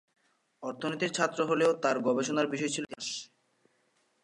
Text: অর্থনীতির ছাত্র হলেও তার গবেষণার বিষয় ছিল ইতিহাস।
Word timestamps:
অর্থনীতির 0.63 1.11
ছাত্র 1.13 1.39
হলেও 1.45 1.71
তার 1.83 1.97
গবেষণার 2.07 2.47
বিষয় 2.47 2.71
ছিল 2.75 2.83
ইতিহাস। 2.87 3.07